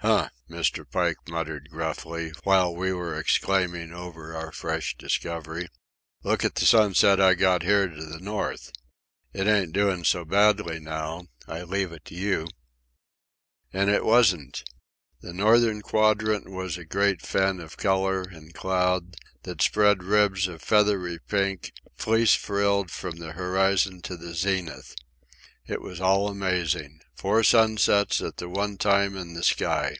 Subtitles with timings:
[0.00, 0.84] "Huh!" Mr.
[0.88, 5.66] Pike muttered gruffly, while we were exclaiming over our fresh discovery.
[6.22, 8.70] "Look at the sunset I got here to the north.
[9.32, 12.48] It ain't doing so badly now, I leave it to you."
[13.72, 14.68] And it wasn't.
[15.22, 19.14] The northern quadrant was a great fen of colour and cloud,
[19.44, 24.96] that spread ribs of feathery pink, fleece frilled, from the horizon to the zenith.
[25.66, 27.00] It was all amazing.
[27.16, 29.96] Four sunsets at the one time in the sky!